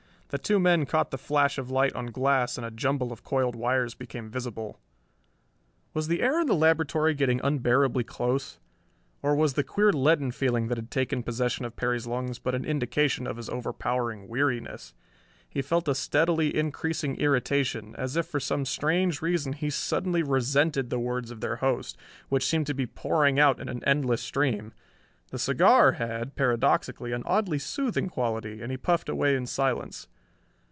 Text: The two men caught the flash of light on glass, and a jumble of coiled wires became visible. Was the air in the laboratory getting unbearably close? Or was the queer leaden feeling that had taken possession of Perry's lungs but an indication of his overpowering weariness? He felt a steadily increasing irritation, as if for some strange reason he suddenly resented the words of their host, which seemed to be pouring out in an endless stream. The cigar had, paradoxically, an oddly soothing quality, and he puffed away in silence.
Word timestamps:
The 0.31 0.37
two 0.37 0.61
men 0.61 0.85
caught 0.85 1.11
the 1.11 1.17
flash 1.17 1.57
of 1.57 1.69
light 1.69 1.91
on 1.93 2.05
glass, 2.05 2.55
and 2.57 2.65
a 2.65 2.71
jumble 2.71 3.11
of 3.11 3.21
coiled 3.21 3.53
wires 3.53 3.95
became 3.95 4.29
visible. 4.31 4.79
Was 5.93 6.07
the 6.07 6.21
air 6.21 6.39
in 6.39 6.47
the 6.47 6.53
laboratory 6.55 7.13
getting 7.13 7.41
unbearably 7.43 8.05
close? 8.05 8.57
Or 9.21 9.35
was 9.35 9.55
the 9.55 9.63
queer 9.65 9.91
leaden 9.91 10.31
feeling 10.31 10.69
that 10.69 10.77
had 10.77 10.89
taken 10.89 11.21
possession 11.21 11.65
of 11.65 11.75
Perry's 11.75 12.07
lungs 12.07 12.39
but 12.39 12.55
an 12.55 12.63
indication 12.63 13.27
of 13.27 13.35
his 13.35 13.49
overpowering 13.49 14.29
weariness? 14.29 14.93
He 15.49 15.61
felt 15.61 15.89
a 15.89 15.93
steadily 15.93 16.55
increasing 16.55 17.17
irritation, 17.17 17.93
as 17.97 18.15
if 18.15 18.25
for 18.25 18.39
some 18.39 18.63
strange 18.63 19.21
reason 19.21 19.51
he 19.51 19.69
suddenly 19.69 20.23
resented 20.23 20.89
the 20.89 20.97
words 20.97 21.29
of 21.31 21.41
their 21.41 21.57
host, 21.57 21.97
which 22.29 22.45
seemed 22.45 22.67
to 22.67 22.73
be 22.73 22.85
pouring 22.85 23.37
out 23.37 23.59
in 23.59 23.67
an 23.67 23.83
endless 23.83 24.21
stream. 24.21 24.71
The 25.29 25.39
cigar 25.39 25.91
had, 25.93 26.37
paradoxically, 26.37 27.11
an 27.11 27.23
oddly 27.25 27.59
soothing 27.59 28.07
quality, 28.07 28.61
and 28.61 28.71
he 28.71 28.77
puffed 28.77 29.09
away 29.09 29.35
in 29.35 29.45
silence. 29.45 30.07